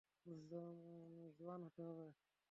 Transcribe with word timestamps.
জোয়ান 1.37 1.59
হতে 1.65 1.81
হবে! 1.87 2.07